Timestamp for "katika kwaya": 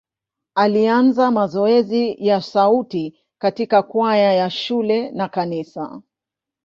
3.39-4.33